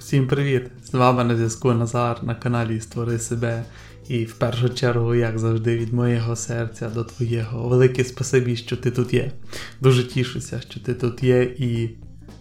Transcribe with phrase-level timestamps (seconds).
[0.00, 0.62] Всім привіт!
[0.84, 3.64] З вами на зв'язку Назар на каналі Створи себе.
[4.08, 7.68] І в першу чергу, як завжди, від моєго серця до твоєго.
[7.68, 9.32] Велике спасибі, що ти тут є.
[9.80, 11.42] Дуже тішуся, що ти тут є.
[11.42, 11.90] І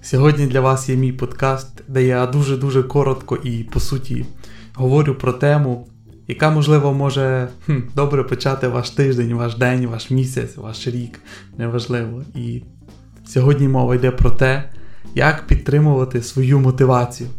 [0.02, 4.26] сьогодні для вас є мій подкаст, де я дуже-дуже коротко і по суті
[4.74, 5.88] говорю про тему,
[6.28, 11.20] яка, можливо, може хм, добре почати ваш тиждень, ваш день, ваш місяць, ваш рік.
[11.58, 12.24] Неважливо.
[12.36, 12.64] І
[13.28, 14.70] сьогодні мова йде про те,
[15.16, 17.30] як підтримувати свою мотивацію.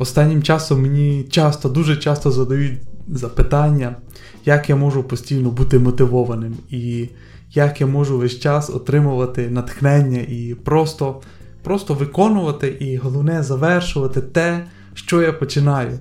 [0.00, 2.78] Останнім часом мені часто, дуже часто задають
[3.08, 3.96] запитання,
[4.44, 7.08] як я можу постійно бути мотивованим, і
[7.52, 11.20] як я можу весь час отримувати натхнення і просто
[11.62, 15.98] просто виконувати, і головне завершувати те, що я починаю.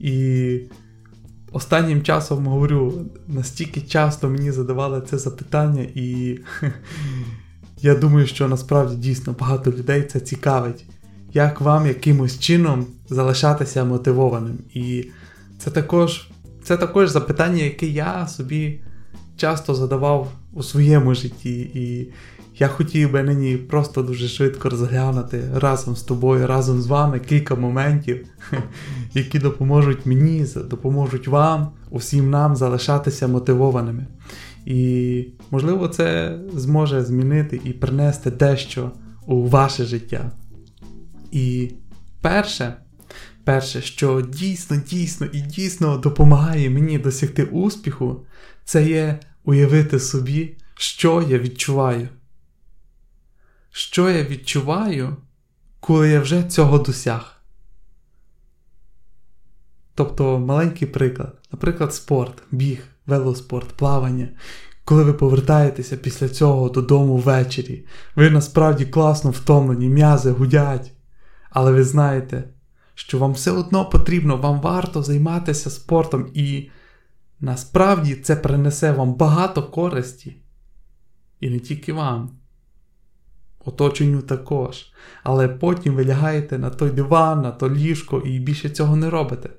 [0.00, 0.58] І
[1.52, 2.94] останнім часом говорю,
[3.28, 6.38] настільки часто мені задавали це запитання, і
[7.82, 10.84] я думаю, що насправді дійсно багато людей це цікавить
[11.36, 14.58] як вам якимось чином залишатися мотивованим.
[14.74, 15.06] І
[15.58, 16.28] це також
[16.62, 18.80] це також запитання, яке я собі
[19.36, 21.60] часто задавав у своєму житті.
[21.74, 22.12] І
[22.58, 27.54] я хотів би нині просто дуже швидко розглянути разом з тобою, разом з вами кілька
[27.54, 28.26] моментів,
[29.14, 34.06] які допоможуть мені, допоможуть вам, усім нам залишатися мотивованими.
[34.66, 38.90] І, можливо, це зможе змінити і принести дещо
[39.26, 40.32] у ваше життя.
[41.32, 41.72] І
[42.20, 42.76] перше,
[43.44, 48.26] перше, що дійсно, дійсно і дійсно допомагає мені досягти успіху,
[48.64, 52.08] це є уявити собі, що я відчуваю.
[53.70, 55.16] Що я відчуваю,
[55.80, 57.36] коли я вже цього досяг.
[59.94, 64.28] Тобто маленький приклад, наприклад, спорт, біг, велоспорт, плавання.
[64.84, 70.92] Коли ви повертаєтеся після цього додому ввечері, ви насправді класно втомлені, м'язи гудять.
[71.56, 72.44] Але ви знаєте,
[72.94, 76.70] що вам все одно потрібно, вам варто займатися спортом, і
[77.40, 80.36] насправді це принесе вам багато користі.
[81.40, 82.30] І не тільки вам,
[83.64, 84.92] оточенню також.
[85.22, 89.50] Але потім ви лягаєте на той диван, на то ліжко і більше цього не робите.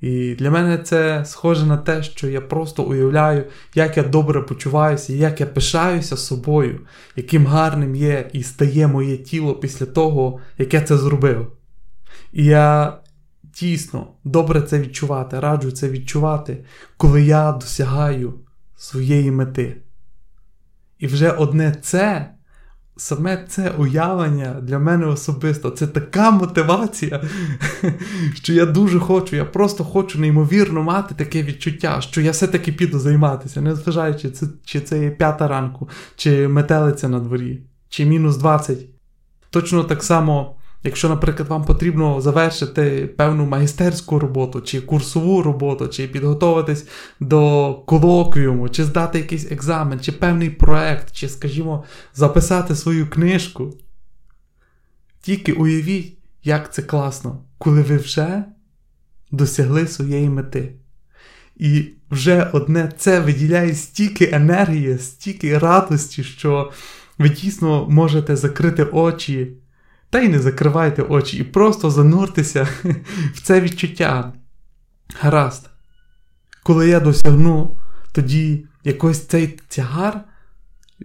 [0.00, 3.44] І для мене це схоже на те, що я просто уявляю,
[3.74, 6.80] як я добре почуваюся, як я пишаюся собою,
[7.16, 11.52] яким гарним є і стає моє тіло після того, як я це зробив.
[12.32, 12.98] І я
[13.60, 16.64] дійсно добре це відчувати, раджу це відчувати,
[16.96, 18.34] коли я досягаю
[18.76, 19.76] своєї мети.
[20.98, 22.30] І вже одне це
[23.00, 27.22] саме це уявлення для мене особисто це така мотивація,
[28.34, 32.98] що я дуже хочу, я просто хочу неймовірно мати таке відчуття, що я все-таки піду
[32.98, 34.32] займатися, незважаючи,
[34.64, 38.78] чи це є п'ята ранку, чи метелиця на дворі, чи мінус 20.
[39.50, 46.08] Точно так само Якщо, наприклад, вам потрібно завершити певну магістерську роботу, чи курсову роботу, чи
[46.08, 46.86] підготуватись
[47.20, 53.74] до колоквіуму, чи здати якийсь екзамен, чи певний проект, чи, скажімо, записати свою книжку,
[55.20, 58.44] тільки уявіть, як це класно, коли ви вже
[59.30, 60.72] досягли своєї мети.
[61.56, 66.72] І вже одне це виділяє стільки енергії, стільки радості, що
[67.18, 69.56] ви дійсно можете закрити очі.
[70.10, 72.68] Та й не закривайте очі і просто зануртеся
[73.34, 74.32] в це відчуття.
[75.20, 75.70] Гаразд.
[76.62, 77.76] Коли я досягну,
[78.12, 80.20] тоді якось цей тягар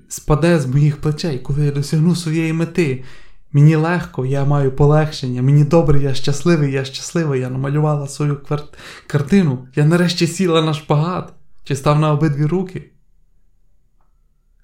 [0.09, 3.03] спаде з моїх плечей, коли я досягну своєї мети.
[3.51, 8.41] Мені легко, я маю полегшення, мені добре, я щасливий, я щасливий, я намалювала свою
[9.07, 11.33] картину, я нарешті сіла на шпагат
[11.63, 12.91] чи став на обидві руки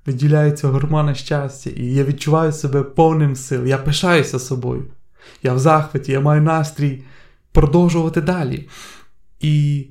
[0.05, 4.87] виділяються гормони щастя, і я відчуваю себе повним сил, я пишаюся собою.
[5.43, 7.03] Я в захваті, я маю настрій
[7.51, 8.69] продовжувати далі.
[9.39, 9.87] І,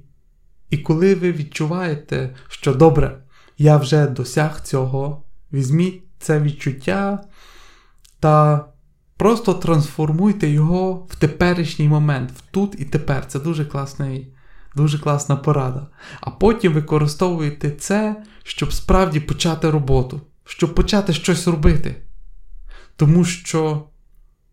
[0.71, 3.19] І коли ви відчуваєте, що добре,
[3.59, 5.23] я вже досяг цього,
[5.53, 7.25] візьміть це відчуття
[8.21, 8.65] та
[9.17, 13.27] просто трансформуйте його в теперішній момент, в тут і тепер.
[13.27, 14.35] Це дуже класний
[14.77, 15.87] Дуже класна порада.
[16.21, 21.97] А потім використовуєте це, щоб справді почати роботу, щоб почати щось робити.
[22.97, 23.87] Тому що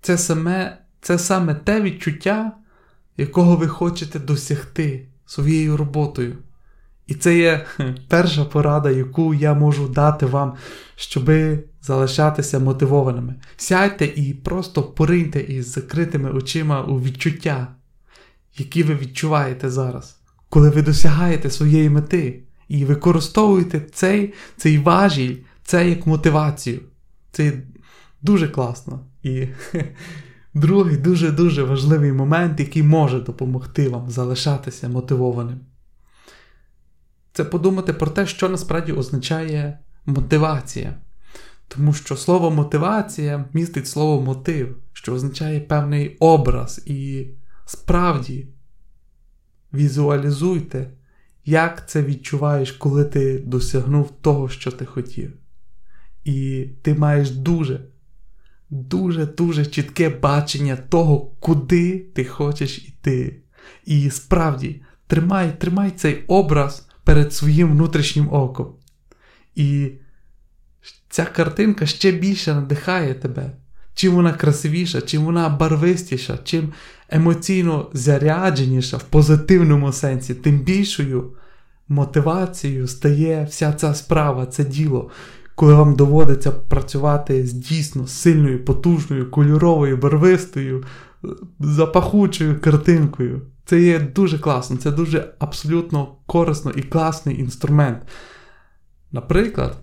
[0.01, 2.51] це саме, це саме те відчуття,
[3.17, 6.37] якого ви хочете досягти своєю роботою.
[7.07, 7.65] І це є
[8.07, 10.53] перша порада, яку я можу дати вам,
[10.95, 13.35] щоби залишатися мотивованими.
[13.57, 17.67] Сядьте і просто пориньте із закритими очима у відчуття
[18.57, 20.19] які ви відчуваєте зараз,
[20.49, 26.79] коли ви досягаєте своєї мети і використовуєте цей цей важіль, це як мотивацію.
[27.31, 27.53] Це
[28.21, 28.99] дуже класно.
[29.23, 29.47] І
[30.57, 35.59] Другий дуже-дуже важливий момент, який може допомогти вам залишатися мотивованим.
[37.33, 40.93] Це подумати про те, що насправді означає мотивація.
[41.67, 46.81] Тому що слово мотивація містить слово мотив, що означає певний образ.
[46.85, 47.27] І
[47.67, 48.47] справді
[49.73, 50.91] візуалізуйте,
[51.45, 55.33] як це відчуваєш, коли ти досягнув того, що ти хотів.
[56.23, 57.79] І ти маєш дуже,
[58.69, 63.41] дуже-дуже чітке бачення того, куди ти хочеш йти.
[63.85, 68.75] І справді, тримай, тримай цей образ перед своїм внутрішнім оком.
[69.55, 69.91] І
[71.09, 73.51] ця картинка ще більше надихає тебе.
[73.97, 76.73] Чим вона красивіша, чим вона барвистіша, чим
[77.09, 81.33] емоційно зарядженіша в позитивному сенсі, тим більшою
[81.87, 85.09] мотивацією стає вся ця справа, це діло,
[85.55, 90.83] коли вам доводиться працювати з дійсно сильною, потужною, кольоровою, барвистою,
[91.59, 93.41] запахучою картинкою.
[93.65, 97.99] Це є дуже класно, це дуже абсолютно корисно і класний інструмент.
[99.11, 99.77] Наприклад.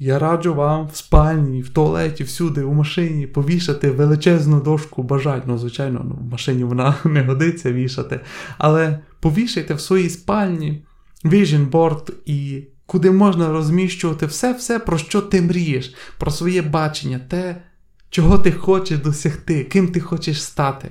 [0.00, 5.42] Я раджу вам в спальні, в туалеті, всюди, у машині повішати величезну дошку бажань.
[5.46, 8.20] Ну, звичайно, ну, в машині вона не годиться вішати.
[8.58, 10.84] Але повішайте в своїй спальні
[11.24, 17.62] vision board і куди можна розміщувати все-все, про що ти мрієш, про своє бачення, те,
[18.10, 20.90] чого ти хочеш досягти, ким ти хочеш стати.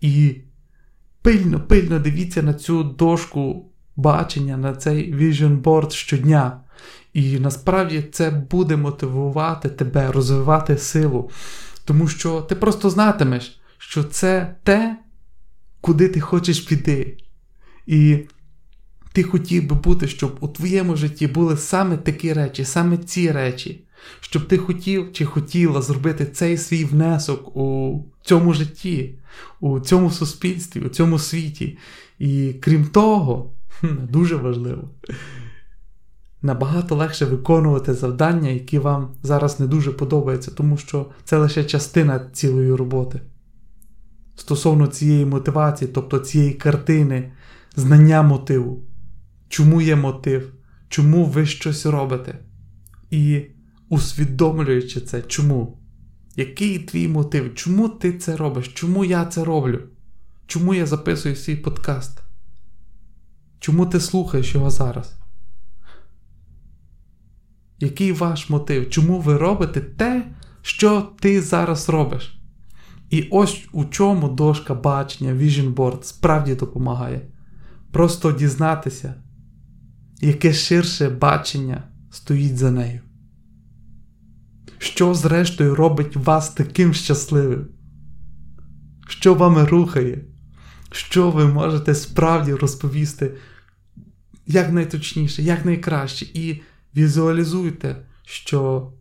[0.00, 0.36] І
[1.22, 6.60] пильно, пильно дивіться на цю дошку бачення, на цей vision board щодня.
[7.12, 11.30] І насправді це буде мотивувати тебе, розвивати силу.
[11.84, 14.96] Тому що ти просто знатимеш, що це те,
[15.80, 17.16] куди ти хочеш піти.
[17.86, 18.18] І
[19.12, 23.84] ти хотів би бути, щоб у твоєму житті були саме такі речі, саме ці речі,
[24.20, 29.14] щоб ти хотів чи хотіла зробити цей свій внесок у цьому житті,
[29.60, 31.78] у цьому суспільстві, у цьому світі.
[32.18, 33.50] І крім того,
[34.10, 34.90] дуже важливо
[36.42, 42.30] набагато легше виконувати завдання, які вам зараз не дуже подобаються, тому що це лише частина
[42.32, 43.20] цілої роботи.
[44.36, 47.32] Стосовно цієї мотивації, тобто цієї картини,
[47.76, 48.82] знання мотиву,
[49.48, 50.52] чому є мотив,
[50.88, 52.38] чому ви щось робите.
[53.10, 53.42] І
[53.88, 55.78] усвідомлюючи це, чому?
[56.36, 57.54] Який твій мотив?
[57.54, 58.68] Чому ти це робиш?
[58.68, 59.80] Чому я це роблю?
[60.46, 62.22] Чому я записую свій подкаст?
[63.60, 65.17] Чому ти слухаєш його зараз?
[67.80, 68.90] Який ваш мотив?
[68.90, 70.26] Чому ви робите те,
[70.62, 72.40] що ти зараз робиш?
[73.10, 77.20] І ось у чому дошка бачення Vision Board справді допомагає.
[77.92, 79.14] Просто дізнатися,
[80.20, 83.00] яке ширше бачення стоїть за нею.
[84.78, 87.68] Що, зрештою, робить вас таким щасливим?
[89.08, 90.24] Що вами рухає?
[90.92, 93.34] Що ви можете справді розповісти
[94.46, 96.26] як найточніше, як найкраще.
[96.34, 96.62] І
[96.98, 98.92] Візуалізуйте, що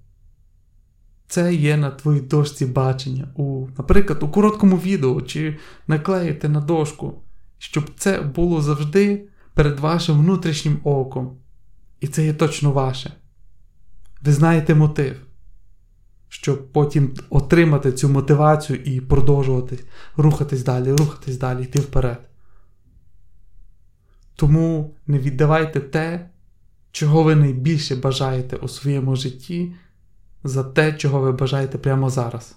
[1.27, 5.57] це є на твоїй дошці бачення, у, наприклад, у короткому відео чи
[5.87, 7.21] наклеїте на дошку,
[7.57, 11.37] щоб це було завжди перед вашим внутрішнім оком.
[11.99, 13.13] І це є точно ваше.
[14.21, 15.15] Ви знаєте мотив,
[16.29, 19.79] щоб потім отримати цю мотивацію і продовжувати
[20.17, 22.19] рухатись далі, рухатись далі, йти вперед.
[24.35, 26.29] Тому не віддавайте те,
[26.91, 29.73] чого ви найбільше бажаєте у своєму житті
[30.43, 32.55] за те, чого ви бажаєте прямо зараз.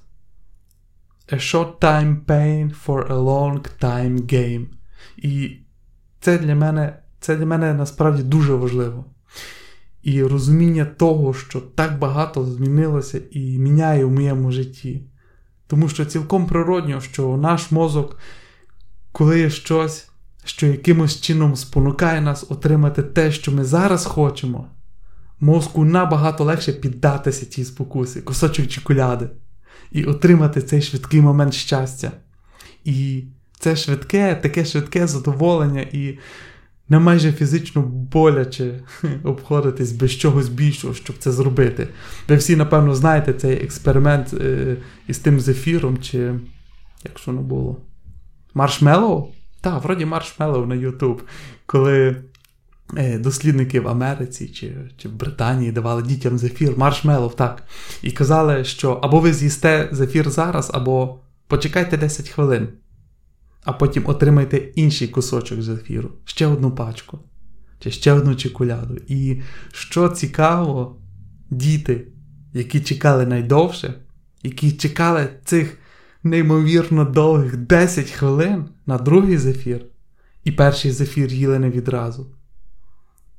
[1.33, 4.67] A short time pain for a long time game.
[5.17, 5.57] І
[6.21, 9.05] це для мене це для мене насправді дуже важливо.
[10.03, 15.03] І розуміння того, що так багато змінилося і міняє в моєму житті.
[15.67, 18.19] Тому що цілком природньо, що наш мозок,
[19.13, 20.10] коли є щось
[20.45, 24.67] що якимось чином спонукає нас отримати те, що ми зараз хочемо,
[25.41, 29.31] мозку набагато легше піддатися цій спокусі, кусочок чоколяди,
[29.93, 32.13] і отримати цей швидкий момент щастя.
[32.85, 33.25] І
[33.59, 36.19] це швидке, таке швидке задоволення і
[36.89, 38.81] не майже фізично боляче
[39.25, 41.89] обходитись без чогось більшого, щоб це зробити.
[42.29, 44.77] Ви всі, напевно, знаєте цей експеримент е,
[45.09, 46.19] із тим зефіром, чи
[47.05, 47.77] як що не було?
[48.55, 49.29] Маршмеллоу?
[49.61, 51.21] Так, вроді маршмеллоу на YouTube,
[51.67, 52.17] коли
[52.97, 57.63] е, дослідники в Америці чи чи в Британії давали дітям зефір, маршмеллоу, так.
[58.03, 62.69] І казали, що або ви з'їсте зефір зараз, або почекайте 10 хвилин,
[63.65, 67.19] а потім отримайте інший кусочок зефіру, ще одну пачку,
[67.81, 68.97] чи ще одну чоколяду.
[69.09, 70.97] І що цікаво,
[71.51, 72.07] діти,
[72.53, 73.95] які чекали найдовше,
[74.43, 75.79] які чекали цих
[76.23, 79.85] неймовірно довгих 10 хвилин на другий зефір,
[80.45, 82.27] і перший зефір їли не відразу.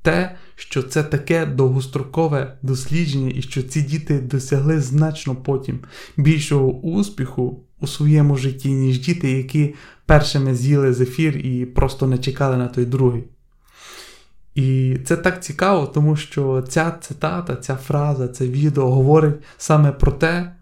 [0.01, 5.79] Те, що це таке довгострокове дослідження, і що ці діти досягли значно потім
[6.17, 12.57] більшого успіху у своєму житті, ніж діти, які першими з'їли зефір і просто не чекали
[12.57, 13.23] на той другий.
[14.55, 20.11] І це так цікаво, тому що ця цитата, ця фраза, це відео говорить саме про
[20.11, 20.55] те,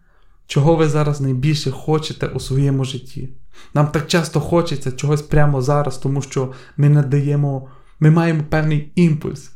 [0.49, 3.29] чого ви зараз найбільше хочете у своєму житті.
[3.73, 9.51] Нам так часто хочеться чогось прямо зараз, тому що ми надаємо, ми маємо певний імпульс.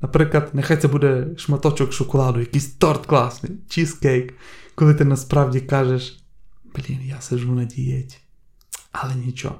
[0.00, 4.34] Наприклад, нехай це буде шматочок шоколаду, якийсь торт класний, чізкейк,
[4.74, 6.24] коли ти насправді кажеш,
[6.74, 8.16] блін, я сижу на дієті,
[8.92, 9.54] але нічого.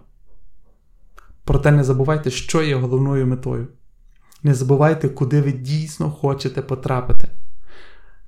[1.44, 3.68] Проте не забувайте, що є головною метою.
[4.42, 7.28] Не забувайте, куди ви дійсно хочете потрапити.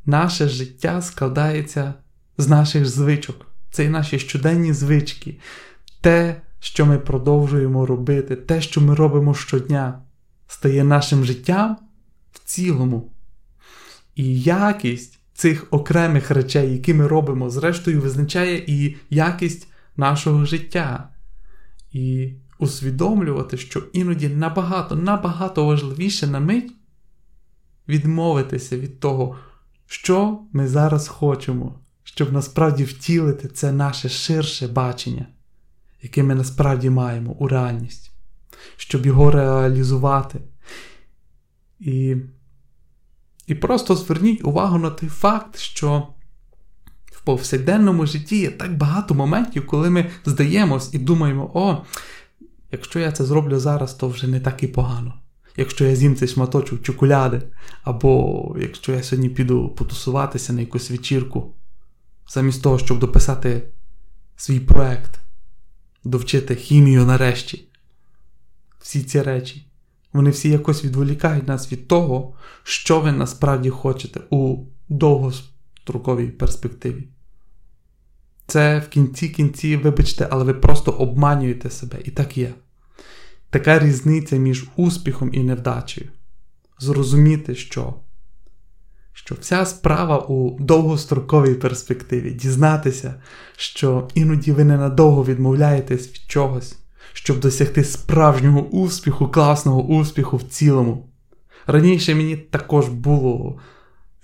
[0.06, 1.94] Наше життя складається
[2.38, 3.46] з наших звичок.
[3.70, 5.38] Це і наші щоденні звички,
[6.00, 10.02] те, що ми продовжуємо робити, те, що ми робимо щодня,
[10.46, 11.76] стає нашим життям
[12.32, 13.12] в цілому.
[14.14, 21.08] І якість цих окремих речей, які ми робимо, зрештою, визначає і якість нашого життя.
[21.92, 26.72] І усвідомлювати, що іноді набагато, набагато важливіше на мить
[27.88, 29.36] відмовитися від того,
[29.86, 35.26] що ми зараз хочемо, щоб насправді втілити це наше ширше бачення,
[36.02, 38.10] яке ми насправді маємо у реальність,
[38.76, 40.40] щоб його реалізувати.
[41.80, 42.16] І
[43.46, 46.08] і просто зверніть увагу на той факт, що
[47.04, 51.82] в повсякденному житті є так багато моментів, коли ми здаємось і думаємо, о,
[52.72, 55.14] якщо я це зроблю зараз, то вже не так і погано.
[55.56, 57.42] Якщо я з'їм цей шматочок чоколяди,
[57.82, 61.55] або якщо я сьогодні піду потусуватися на якусь вечірку,
[62.28, 63.62] замість того, щоб дописати
[64.36, 65.20] свій проект,
[66.04, 67.68] довчити хімію нарешті.
[68.80, 69.66] Всі ці речі,
[70.12, 77.08] вони всі якось відволікають нас від того, що ви насправді хочете у довгостроковій перспективі.
[78.46, 81.98] Це в кінці кінці, вибачте, але ви просто обманюєте себе.
[82.04, 82.54] І так є.
[83.50, 86.08] Така різниця між успіхом і невдачею.
[86.78, 87.94] Зрозуміти, що
[89.16, 93.14] що вся справа у довгостроковій перспективі, дізнатися,
[93.56, 96.78] що іноді ви ненадовго відмовляєтесь від чогось,
[97.12, 101.08] щоб досягти справжнього успіху, класного успіху в цілому.
[101.66, 103.58] Раніше мені також було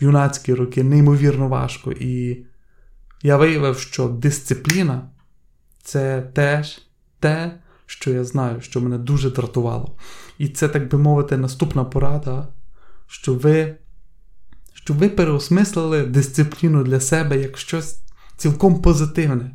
[0.01, 2.45] в юнацькі роки неймовірно важко, і
[3.23, 5.11] я виявив, що дисципліна
[5.83, 6.83] це теж
[7.21, 9.97] те, що я знаю, що мене дуже дратувало.
[10.39, 12.49] І це, так би мовити, наступна порада,
[13.07, 13.77] що ви
[14.75, 18.03] щоб ви переосмислили дисципліну для себе як щось
[18.37, 19.51] цілком позитивне.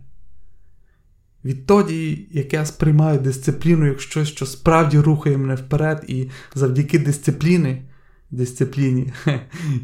[1.46, 7.84] Відтоді, як я сприймаю дисципліну як щось, що справді рухає мене вперед, і завдяки дисципліни,
[8.32, 9.14] дисципліні,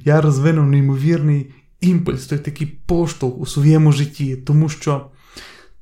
[0.06, 5.06] я розвинув неймовірний імпульс, той такий поштовх у своєму житті, тому що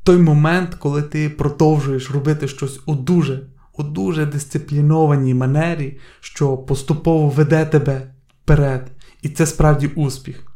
[0.04, 7.30] той момент, коли ти продовжуєш робити щось у дуже, у дуже дисциплінованій манері, що поступово
[7.30, 8.14] веде тебе
[8.52, 8.92] вперед.
[9.22, 10.52] І це справді успіх.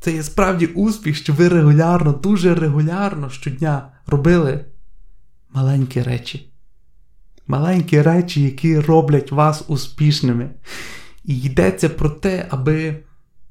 [0.00, 4.64] Це є справді успіх, що ви регулярно, дуже регулярно щодня робили
[5.50, 6.52] маленькі речі.
[7.46, 10.50] Маленькі речі, які роблять вас успішними.
[11.24, 13.04] І йдеться про те, аби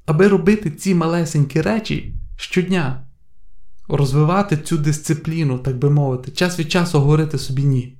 [0.06, 3.06] аби робити ці малесенькі речі щодня,
[3.88, 7.98] розвивати цю дисципліну, так би мовити, час від часу говорити собі ні.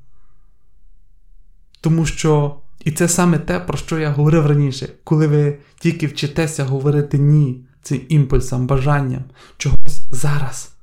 [1.81, 6.65] Тому що, і це саме те, про що я говорив раніше, коли ви тільки вчитеся
[6.65, 9.25] говорити ні цим імпульсам, бажанням,
[9.57, 10.75] чогось зараз,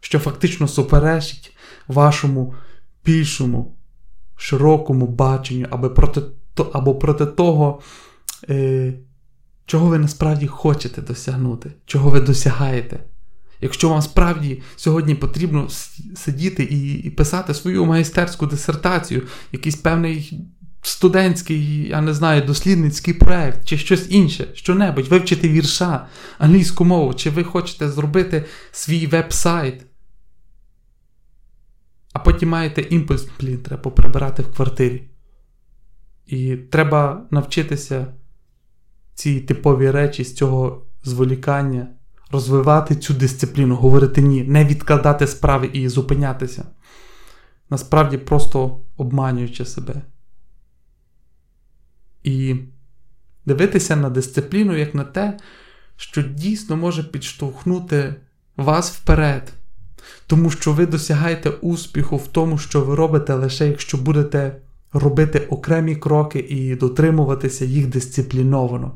[0.00, 1.56] що фактично суперечить
[1.88, 2.54] вашому
[3.04, 3.74] більшому,
[4.36, 6.20] широкому баченню, або проти
[6.72, 7.80] або проти того,
[8.50, 8.94] е,
[9.66, 13.00] чого ви насправді хочете досягнути, чого ви досягаєте.
[13.60, 15.68] Якщо вам справді сьогодні потрібно
[16.16, 19.22] сидіти і, і писати свою майстерську дисертацію,
[19.52, 20.40] якийсь певний
[20.82, 26.06] студентський, я не знаю, дослідницький проект, чи щось інше, що-небудь, вивчити вірша,
[26.38, 29.86] англійську мову, чи ви хочете зробити свій веб-сайт,
[32.12, 35.02] а потім маєте імпульс, блін, треба поприбирати в квартирі.
[36.26, 38.06] І треба навчитися
[39.14, 41.88] ці типові речі з цього зволікання,
[42.30, 46.64] розвивати цю дисципліну, говорити ні, не відкладати справи і зупинятися.
[47.70, 50.02] Насправді просто обманюючи себе.
[52.28, 52.56] І
[53.46, 55.38] дивитися на дисципліну як на те,
[55.96, 58.14] що дійсно може підштовхнути
[58.56, 59.52] вас вперед,
[60.26, 64.56] Тому що ви досягаєте успіху в тому, що ви робите лише якщо будете
[64.92, 68.92] робити окремі кроки і дотримуватися їх дисципліновано.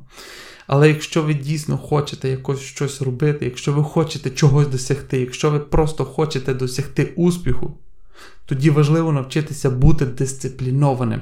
[0.66, 5.58] Але якщо ви дійсно хочете якось щось робити, якщо ви хочете чогось досягти, якщо ви
[5.58, 7.78] просто хочете досягти успіху,
[8.46, 11.20] тоді важливо навчитися бути дисциплінованим.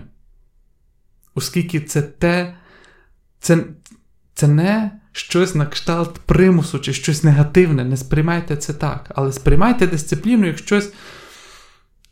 [1.34, 2.56] Оскільки це те,
[3.40, 3.64] це,
[4.34, 7.84] це не щось на кшталт примусу чи щось негативне.
[7.84, 9.12] Не сприймайте це так.
[9.14, 10.92] Але сприймайте дисципліну як щось,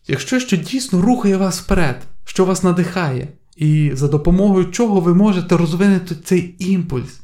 [0.06, 5.14] як щось, що дійсно рухає вас вперед, що вас надихає, і за допомогою чого ви
[5.14, 7.20] можете розвинути цей імпульс.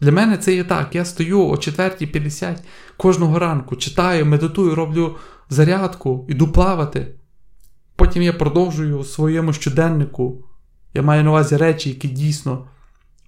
[0.00, 0.94] Для мене це є так.
[0.94, 2.56] Я стою о 4.50
[2.96, 5.16] кожного ранку, читаю, медитую, роблю
[5.48, 7.14] зарядку, іду плавати.
[7.96, 10.44] Потім я продовжую у своєму щоденнику.
[10.94, 12.64] Я маю на увазі речі, які дійсно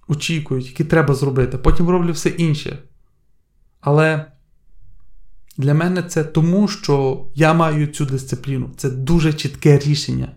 [0.07, 1.57] очікують, які треба зробити.
[1.57, 2.79] Потім роблю все інше.
[3.81, 4.25] Але
[5.57, 8.71] для мене це тому, що я маю цю дисципліну.
[8.77, 10.31] Це дуже чітке рішення.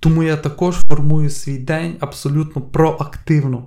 [0.00, 3.66] Тому я також формую свій день абсолютно проактивно.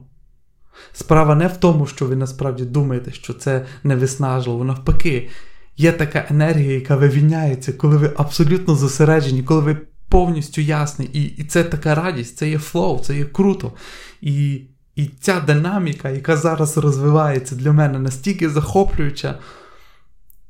[0.94, 4.64] Справа не в тому, що ви насправді думаєте, що це не виснажливо.
[4.64, 5.30] Навпаки,
[5.78, 9.78] є така енергія, яка вивільняється, коли ви абсолютно зосереджені, коли ви
[10.12, 11.10] повністю ясний.
[11.14, 13.74] І і це така радість, це є flow, це є круто.
[14.22, 14.62] І
[14.96, 19.40] і ця динаміка, яка зараз розвивається для мене настільки захоплююча,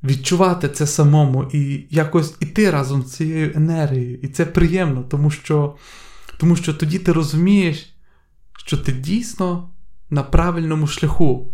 [0.04, 4.20] відчувати це самому і якось іти разом з цією енергією.
[4.22, 5.76] І це приємно, тому що,
[6.38, 7.96] тому що тоді ти розумієш,
[8.58, 9.70] що ти дійсно
[10.10, 11.54] на правильному шляху,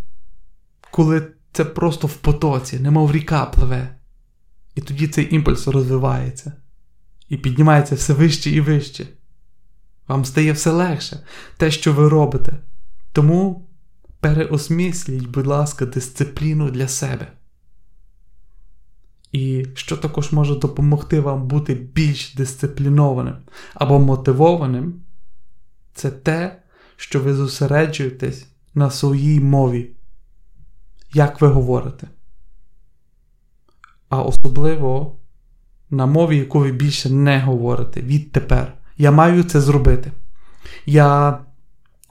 [0.91, 3.95] коли це просто в потоці, немов ріка пливе.
[4.75, 6.53] І тоді цей імпульс розвивається
[7.29, 9.07] і піднімається все вище і вище.
[10.07, 11.23] Вам стає все легше
[11.57, 12.53] те, що ви робите.
[13.11, 13.67] Тому
[14.19, 17.31] переосмисліть, будь ласка, дисципліну для себе.
[19.31, 23.35] І що також може допомогти вам бути більш дисциплінованим
[23.73, 25.01] або мотивованим,
[25.93, 26.61] це те,
[26.95, 29.91] що ви зосереджуєтесь на своїй мові,
[31.13, 32.07] як ви говорите.
[34.09, 35.16] А особливо
[35.89, 38.73] на мові, яку ви більше не говорите відтепер.
[38.97, 40.11] Я маю це зробити.
[40.85, 41.39] Я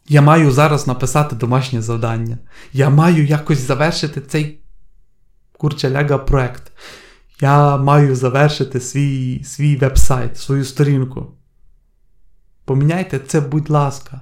[0.08, 2.38] я маю зараз написати домашнє завдання.
[2.72, 4.60] Я маю якось завершити цей
[5.52, 6.72] курчаляга проект.
[7.40, 11.32] Я маю завершити свій свій веб-сайт, свою сторінку.
[12.64, 14.20] Поміняйте це, будь ласка,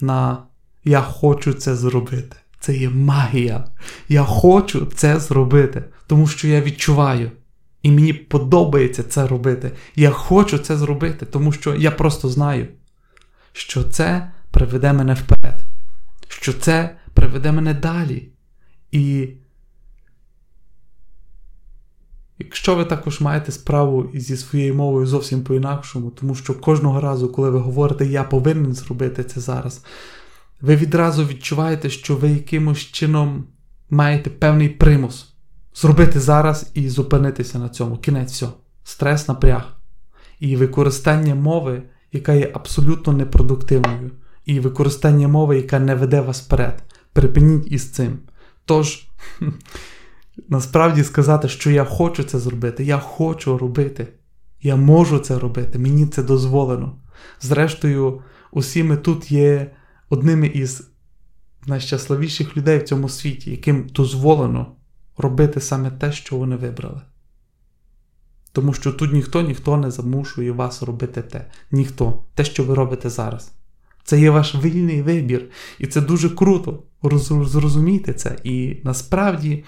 [0.00, 0.38] на
[0.84, 2.36] я хочу це зробити.
[2.60, 3.64] Це є магія.
[4.08, 7.30] Я хочу це зробити, тому що я відчуваю.
[7.84, 9.72] І мені подобається це робити.
[9.96, 12.68] Я хочу це зробити, тому що я просто знаю,
[13.52, 15.64] що це приведе мене вперед,
[16.28, 18.28] що це приведе мене далі.
[18.92, 19.28] І
[22.38, 27.50] якщо ви також маєте справу зі своєю мовою зовсім по-інакшому, тому що кожного разу, коли
[27.50, 29.84] ви говорите, я повинен зробити це зараз,
[30.60, 33.44] ви відразу відчуваєте, що ви якимось чином
[33.90, 35.33] маєте певний примус
[35.74, 37.96] зробити зараз і зупинитися на цьому.
[37.96, 38.46] Кінець все.
[38.84, 39.76] Стрес напряг.
[40.40, 41.82] І використання мови,
[42.12, 44.10] яка є абсолютно непродуктивною,
[44.44, 46.82] і використання мови, яка не веде вас вперед.
[47.12, 48.18] Припиніть із цим.
[48.64, 49.06] Тож,
[50.48, 54.08] насправді сказати, що я хочу це зробити, я хочу робити.
[54.62, 56.96] Я можу це робити, мені це дозволено.
[57.40, 59.70] Зрештою, усі ми тут є
[60.08, 60.88] одними із
[61.66, 64.66] найщасливіших людей в цьому світі, яким дозволено
[65.16, 67.00] робити саме те, що вони вибрали.
[68.52, 71.50] Тому що тут ніхто ніхто не замушує вас робити те.
[71.70, 72.22] Ніхто.
[72.34, 73.52] Те, що ви робите зараз.
[74.04, 75.50] Це є ваш вільний вибір.
[75.78, 76.82] І це дуже круто.
[77.42, 78.36] Зрозумійте це.
[78.44, 79.64] І насправді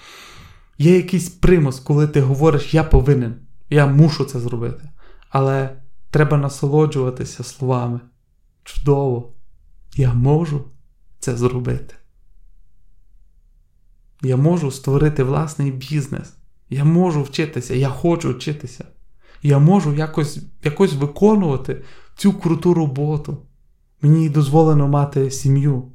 [0.77, 3.35] є якийсь примус, коли ти говориш, я повинен,
[3.69, 4.89] я мушу це зробити.
[5.29, 5.69] Але
[6.11, 7.99] треба насолоджуватися словами.
[8.63, 9.33] Чудово!
[9.95, 10.63] Я можу
[11.19, 11.95] це зробити.
[14.21, 16.33] Я можу створити власний бізнес.
[16.69, 18.85] Я можу вчитися, я хочу вчитися.
[19.43, 21.81] Я можу якось якось виконувати
[22.15, 23.37] цю круту роботу.
[24.01, 25.91] Мені дозволено мати сім'ю.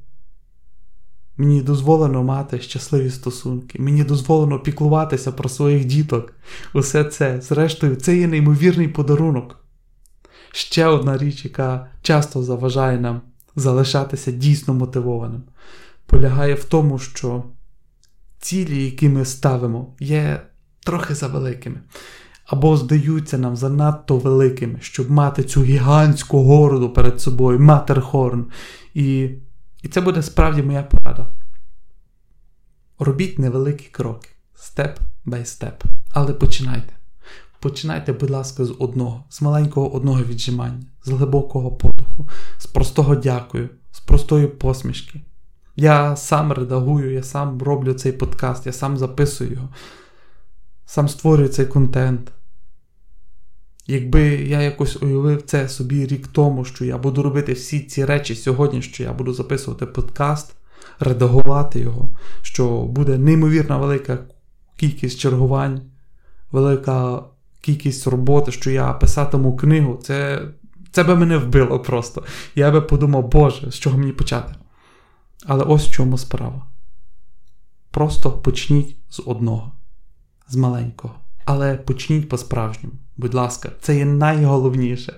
[1.37, 3.81] Мені дозволено мати щасливі стосунки.
[3.81, 6.33] Мені дозволено піклуватися про своїх діток.
[6.73, 9.65] Усе це, зрештою, це є неймовірний подарунок.
[10.51, 13.21] Ще одна річ, яка часто заважає нам
[13.55, 15.43] залишатися дійсно мотивованим,
[16.05, 17.43] полягає в тому, що
[18.43, 20.41] цілі, які ми ставимо, є
[20.79, 21.79] трохи завеликими.
[22.45, 28.45] Або здаються нам занадто великими, щоб мати цю гігантську городу перед собою, Матерхорн.
[28.93, 29.29] І,
[29.83, 31.27] І це буде справді моя порада.
[32.99, 35.83] Робіть невеликі кроки, степ бай степ.
[36.09, 36.93] Але починайте.
[37.59, 42.27] Починайте, будь ласка, з одного, з маленького одного віджимання, з глибокого подиху,
[42.57, 45.21] з простого дякую, з простої посмішки.
[45.75, 49.69] Я сам редагую, я сам роблю цей подкаст, я сам записую його,
[50.85, 52.31] сам створюю цей контент.
[53.87, 58.35] Якби я якось уявив це собі рік тому, що я буду робити всі ці речі
[58.35, 60.55] сьогодні, що я буду записувати подкаст,
[60.99, 62.09] редагувати його,
[62.41, 64.17] що буде неймовірна велика
[64.77, 65.81] кількість чергувань,
[66.51, 67.23] велика
[67.61, 70.47] кількість роботи, що я писатиму книгу, це
[70.91, 72.23] це би мене вбило просто.
[72.55, 74.55] Я би подумав, Боже, з чого мені почати?
[75.45, 76.67] Але ось в чому справа.
[77.91, 79.71] Просто почніть з одного,
[80.49, 81.15] з маленького.
[81.45, 82.95] Але почніть по-справжньому.
[83.17, 85.13] Будь ласка, це є найголовніше.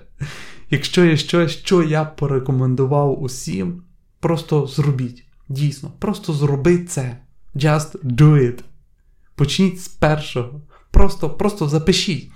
[0.70, 3.82] Якщо є щось, що я порекомендував усім,
[4.20, 5.24] просто зробіть.
[5.48, 7.18] Дійсно, просто зроби це.
[7.54, 8.62] Just do it.
[9.34, 10.60] Почніть з першого.
[10.90, 12.30] Просто просто запишіть.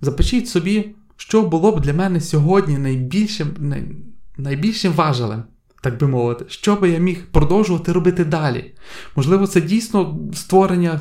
[0.00, 3.84] Запишіть собі, що було б для мене сьогодні найбільшим най,
[4.36, 5.44] найбільшим важелем,
[5.84, 8.74] так би мовити, що би я міг продовжувати робити далі.
[9.16, 11.00] Можливо, це дійсно створення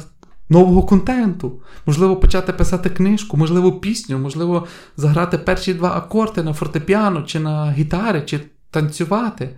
[0.49, 1.61] нового контенту.
[1.85, 4.67] Можливо, почати писати книжку, можливо, пісню, можливо,
[4.97, 8.39] заграти перші два акорди на фортепіано, чи на гітари, чи
[8.71, 9.49] танцювати.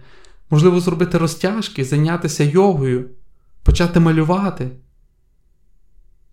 [0.49, 3.09] Можливо, зробити розтяжки, зайнятися йогою,
[3.63, 4.69] почати малювати.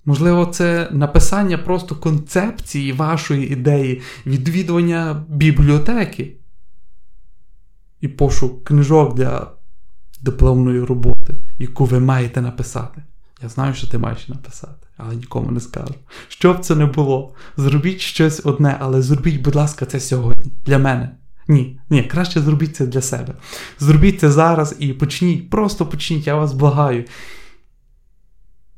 [0.04, 6.36] Можливо, це написання просто концепції вашої ідеї, відвідування бібліотеки
[8.02, 9.50] і пошук книжок для
[10.20, 13.02] дипломної роботи, яку ви маєте написати.
[13.42, 15.94] Я знаю, що ти маєш написати, але нікому не скажу.
[16.28, 20.52] Що б це не було, зробіть щось одне, але зробіть, будь ласка, це сьогодні.
[20.66, 21.10] Для мене.
[21.48, 23.34] Ні, ні, краще зробіть це для себе.
[23.78, 27.04] Зробіть це зараз і почніть, просто почніть, я вас благаю.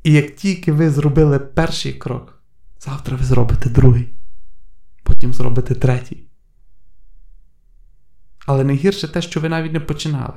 [0.03, 2.41] І як тільки ви зробили перший крок,
[2.79, 4.13] завтра ви зробите другий,
[5.03, 6.27] потім зробите третій.
[8.45, 10.33] Але найгірше те, що ви навіть не починали.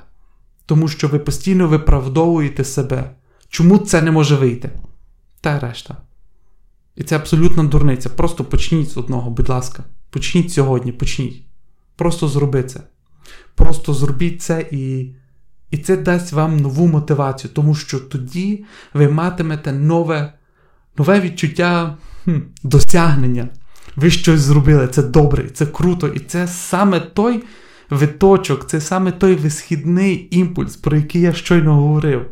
[0.67, 3.11] Тому що ви постійно виправдовуєте себе.
[3.49, 4.71] Чому це не може вийти?
[5.41, 5.97] Та решта.
[6.97, 8.09] І це абсолютно дурниця.
[8.09, 9.85] Просто почніть з одного, будь ласка.
[10.11, 11.43] Почніть сьогодні, почніть.
[11.97, 12.81] Просто зроби це.
[13.55, 15.15] Просто зробіть це і
[15.71, 20.33] і це дасть вам нову мотивацію, тому що тоді ви матимете нове
[20.99, 23.49] нове відчуття хм, досягнення.
[23.97, 27.45] Ви щось зробили, це добре, це круто, і це саме той
[27.91, 32.27] виточок, це саме той висхідний імпульс, про який я щойно говорив.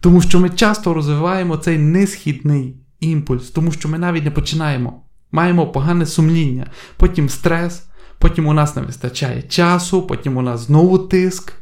[0.00, 5.02] Тому що ми часто розвиваємо цей несхідний імпульс, тому що ми навіть не починаємо.
[5.32, 7.82] Маємо погане сумління, потім стрес,
[8.18, 11.52] потім у нас не вистачає часу, потім у нас знову тиск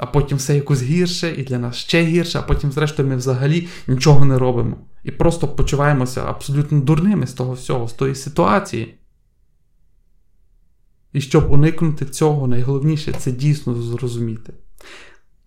[0.00, 3.68] а потім все якось гірше, і для нас ще гірше, а потім, зрештою, ми взагалі
[3.86, 4.76] нічого не робимо.
[5.04, 8.94] І просто почуваємося абсолютно дурними з того всього, з тої ситуації.
[11.12, 14.52] І щоб уникнути цього, найголовніше це дійсно зрозуміти,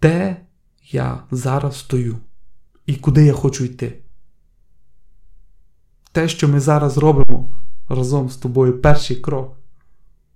[0.01, 0.37] де
[0.91, 2.17] я зараз стою
[2.85, 3.99] і куди я хочу йти.
[6.11, 7.55] Те, що ми зараз робимо
[7.89, 9.57] разом з тобою, перший крок,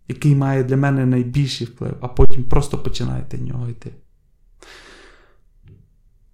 [0.08, 3.92] який має для мене найбільший вплив, а потім просто починаєте нього йти.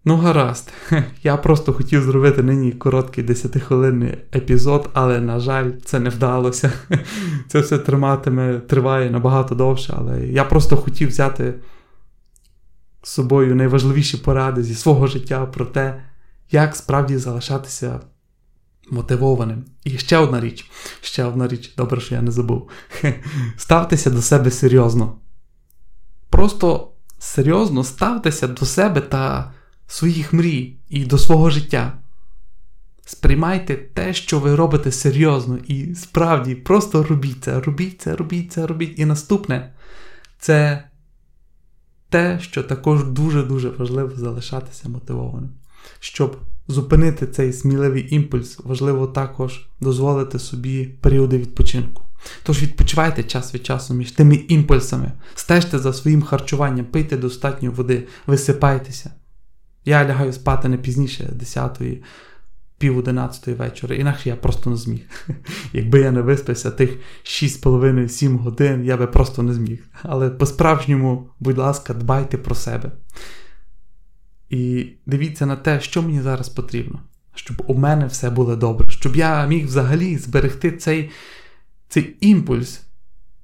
[0.06, 0.74] Ну, гаразд,
[1.24, 6.72] я просто хотів зробити нині короткий 10-хвилинний епізод, але, на жаль, це не вдалося.
[7.48, 11.54] Це все триматиме, триває набагато довше, але я просто хотів взяти
[13.04, 16.04] з собою найважливіші поради зі свого життя про те,
[16.52, 18.00] як справді залишатися
[18.92, 19.66] мотивованим.
[19.84, 22.70] І ще одна річ, ще одна річ, добре, що я не забув.
[23.58, 25.16] Ставтеся до себе серйозно.
[26.30, 29.54] Просто серйозно ставтеся до себе та
[29.88, 31.94] своїх мрій і до свого життя.
[33.06, 38.68] Сприймайте те, що ви робите серйозно, і справді просто робіть це, робіть це, робіть це,
[38.68, 39.00] робіть.
[39.00, 39.74] І наступне
[40.40, 40.84] це
[42.10, 45.50] те, що також дуже-дуже важливо залишатися мотивованим.
[46.00, 52.04] Щоб зупинити цей сміливий імпульс, важливо також дозволити собі періоди відпочинку.
[52.44, 58.08] Тож відпочивайте час від часу між тими імпульсами, стежте за своїм харчуванням, пийте достатньо води,
[58.28, 59.12] висипайтеся.
[59.86, 62.04] Я лягаю спати не пізніше 10-ї,
[62.78, 65.02] пів 11 вечора, інакше я просто не зміг.
[65.74, 69.84] Якби я не виспався тих 6,5-7 годин, я би просто не зміг.
[70.04, 72.92] Але по-справжньому, будь ласка, дбайте про себе.
[74.50, 77.00] І дивіться на те, що мені зараз потрібно,
[77.36, 81.10] щоб у мене все було добре, щоб я міг взагалі зберегти цей,
[81.90, 82.82] цей імпульс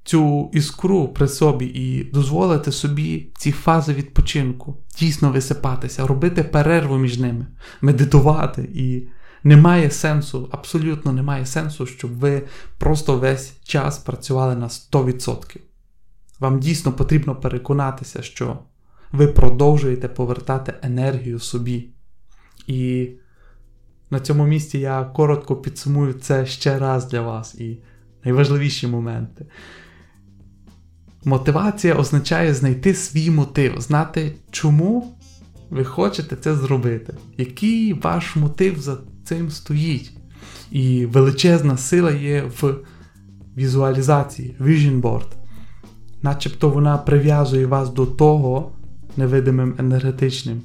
[0.04, 7.18] цю іскру при собі і дозволити собі ці фази відпочинку, дійсно висипатися, робити перерву між
[7.18, 7.46] ними,
[7.80, 9.08] медитувати і
[9.44, 12.42] немає сенсу, абсолютно немає сенсу, щоб ви
[12.78, 15.56] просто весь час працювали на 100%.
[16.40, 18.58] Вам дійсно потрібно переконатися, що
[19.12, 21.88] ви продовжуєте повертати енергію собі.
[22.66, 23.10] І
[24.10, 27.82] на цьому місці я коротко підсумую це ще раз для вас і
[28.24, 29.46] найважливіші моменти.
[31.24, 35.16] Мотивація означає знайти свій мотив, знати, чому
[35.70, 40.12] ви хочете це зробити, який ваш мотив за цим стоїть.
[40.70, 42.74] І величезна сила є в
[43.56, 45.26] візуалізації, vision board.
[46.22, 48.72] Начебто вона прив'язує вас до того
[49.16, 50.62] невидимим енергетичним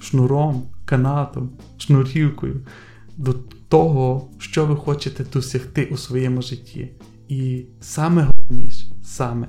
[0.00, 2.60] шнуром, канатом, шнурівкою,
[3.16, 3.32] до
[3.68, 6.90] того, що ви хочете досягти у своєму житті.
[7.28, 8.85] І саме головніше,
[9.16, 9.48] саме,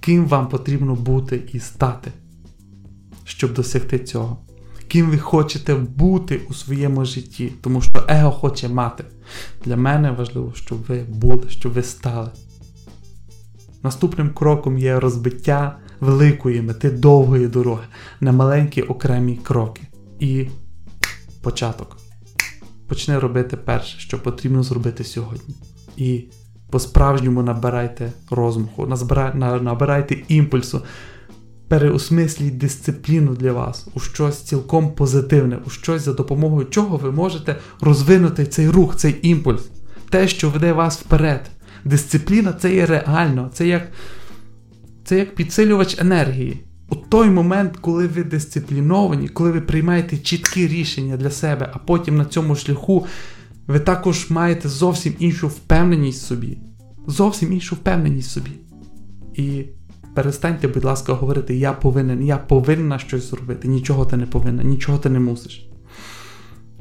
[0.00, 2.12] ким вам потрібно бути і стати,
[3.24, 4.38] щоб досягти цього.
[4.88, 9.04] Ким ви хочете бути у своєму житті, тому що его хоче мати.
[9.64, 12.30] Для мене важливо, щоб ви були, щоб ви стали.
[13.82, 17.84] Наступним кроком є розбиття великої мети довгої дороги
[18.20, 19.82] на маленькі окремі кроки.
[20.20, 20.46] І
[21.42, 21.98] початок.
[22.88, 25.54] Почни робити перше, що потрібно зробити сьогодні.
[25.96, 26.24] І
[26.70, 28.86] по-справжньому набирайте розмаху,
[29.60, 30.82] набирайте імпульсу,
[31.68, 37.56] переосмисліть дисципліну для вас у щось цілком позитивне, у щось за допомогою чого ви можете
[37.80, 39.68] розвинути цей рух, цей імпульс,
[40.10, 41.50] те, що веде вас вперед.
[41.84, 43.82] Дисципліна це є реально, це як
[45.04, 46.62] це як підсилювач енергії.
[46.88, 52.16] У той момент, коли ви дисципліновані, коли ви приймаєте чіткі рішення для себе, а потім
[52.16, 53.06] на цьому шляху
[53.66, 56.58] ви також маєте зовсім іншу впевненість в собі.
[57.06, 58.50] Зовсім іншу впевненість в собі.
[59.34, 59.64] І
[60.14, 63.68] перестаньте, будь ласка, говорити, я повинен, я повинна щось зробити.
[63.68, 65.70] Нічого ти не повинна, нічого ти не мусиш.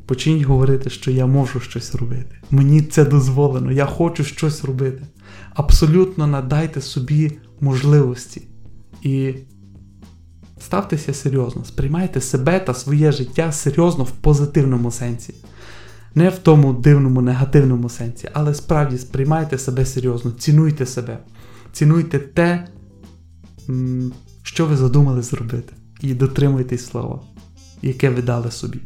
[0.06, 2.36] Почніть говорити, що я можу щось робити.
[2.52, 5.04] Мені це дозволено, я хочу щось робити.
[5.54, 8.42] Абсолютно надайте собі можливості.
[9.02, 9.34] І
[10.60, 15.34] ставтеся серйозно, сприймайте себе та своє життя серйозно в позитивному сенсі.
[16.16, 21.18] Не в тому дивному, негативному сенсі, але справді сприймайте себе серйозно, цінуйте себе,
[21.72, 22.68] цінуйте те,
[24.44, 27.22] що ви задумали зробити, і дотримуйтесь слова,
[27.82, 28.80] яке ви дали собі.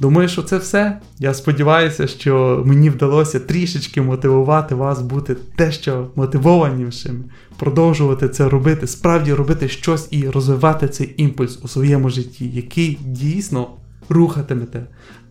[0.00, 1.00] Думаю, що це все.
[1.18, 7.24] Я сподіваюся, що мені вдалося трішечки мотивувати вас бути дещо мотивованішим,
[7.56, 13.68] продовжувати це робити, справді робити щось і розвивати цей імпульс у своєму житті, який дійсно
[14.08, 14.86] рухатимете,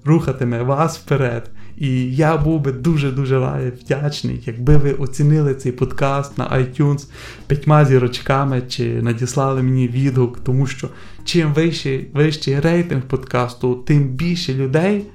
[0.05, 1.51] рухатиме вас вперед.
[1.77, 7.05] І я був би дуже-дуже вдячний, якби ви оцінили цей подкаст на iTunes
[7.47, 10.89] п'ятьма зірочками чи надіслали мені відгук, тому що
[11.25, 15.05] чим вищий, вищий рейтинг подкасту, тим більше людей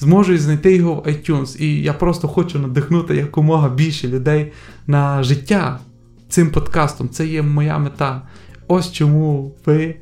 [0.00, 1.60] зможуть знайти його в iTunes.
[1.60, 4.52] І я просто хочу надихнути якомога більше людей
[4.86, 5.80] на життя
[6.28, 7.08] цим подкастом.
[7.08, 8.22] Це є моя мета.
[8.68, 9.94] Ось чому ви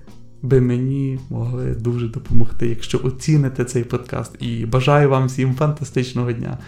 [0.45, 4.37] би мені могли дуже допомогти, якщо оціните цей подкаст.
[4.43, 6.59] І бажаю вам всім фантастичного дня.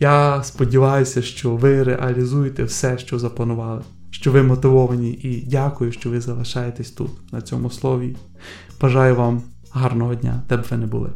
[0.00, 6.20] Я сподіваюся, що ви реалізуєте все, що запланували, що ви мотивовані, і дякую, що ви
[6.20, 8.16] залишаєтесь тут, на цьому слові.
[8.80, 11.10] Бажаю вам гарного дня, де б ви не були.